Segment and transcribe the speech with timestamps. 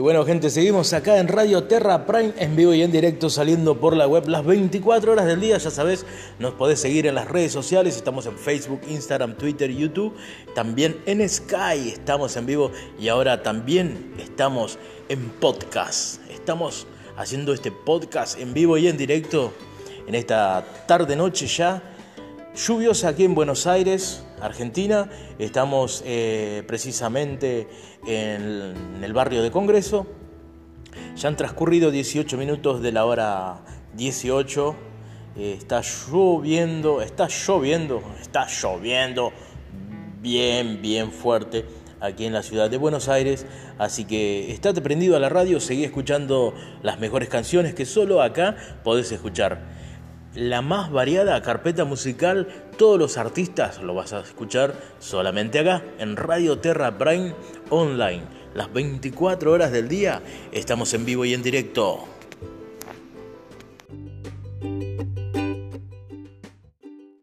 [0.00, 3.78] Y bueno, gente, seguimos acá en Radio Terra Prime en vivo y en directo saliendo
[3.78, 5.58] por la web las 24 horas del día.
[5.58, 6.06] Ya sabes,
[6.38, 7.96] nos podés seguir en las redes sociales.
[7.96, 10.16] Estamos en Facebook, Instagram, Twitter, YouTube.
[10.54, 14.78] También en Sky estamos en vivo y ahora también estamos
[15.10, 16.22] en podcast.
[16.30, 16.86] Estamos
[17.18, 19.52] haciendo este podcast en vivo y en directo
[20.06, 21.82] en esta tarde noche ya
[22.54, 25.08] lluviosa aquí en Buenos Aires, Argentina.
[25.38, 27.68] Estamos eh, precisamente
[28.06, 30.06] en el barrio de Congreso.
[31.16, 33.60] Ya han transcurrido 18 minutos de la hora
[33.94, 34.74] 18.
[35.36, 39.32] Eh, está lloviendo, está lloviendo, está lloviendo
[40.20, 41.64] bien, bien fuerte
[42.00, 43.46] aquí en la ciudad de Buenos Aires.
[43.78, 48.56] Así que estate prendido a la radio, seguí escuchando las mejores canciones que solo acá
[48.82, 49.79] podés escuchar
[50.34, 52.46] la más variada carpeta musical,
[52.78, 57.34] todos los artistas lo vas a escuchar solamente acá, en Radio Terra Prime
[57.70, 58.22] Online.
[58.54, 60.22] Las 24 horas del día
[60.52, 62.19] estamos en vivo y en directo.